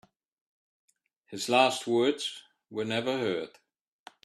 His 1.27 1.47
last 1.47 1.85
words 1.85 2.41
were 2.71 2.85
never 2.85 3.19
heard. 3.19 3.49